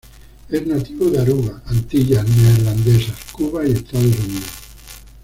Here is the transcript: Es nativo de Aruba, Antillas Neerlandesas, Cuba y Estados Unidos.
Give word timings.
Es 0.49 0.65
nativo 0.65 1.11
de 1.11 1.19
Aruba, 1.19 1.61
Antillas 1.67 2.25
Neerlandesas, 2.27 3.13
Cuba 3.33 3.63
y 3.67 3.73
Estados 3.73 4.17
Unidos. 4.17 4.49